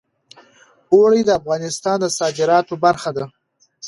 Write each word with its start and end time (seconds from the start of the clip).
اوړي 0.93 1.21
د 1.25 1.29
افغانستان 1.39 1.97
د 2.01 2.05
صادراتو 2.17 2.73
برخه 2.85 3.09
ده. 3.17 3.25